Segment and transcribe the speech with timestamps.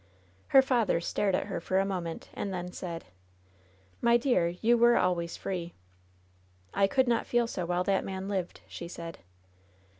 [0.47, 3.05] Her father stared at her for a moment, and then said:
[4.01, 5.75] "My dear, you were always free !^'
[6.73, 9.19] "I could not feel so while that man lived,*' she said.